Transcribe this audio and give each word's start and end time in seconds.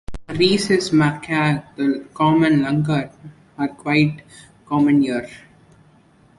The 0.25 0.33
Rhesus 0.33 0.89
macaque 0.89 1.29
and 1.29 1.63
the 1.75 2.07
common 2.15 2.61
langur 2.63 3.11
are 3.55 3.67
quite 3.67 4.23
common 4.65 5.03
here. 5.03 5.29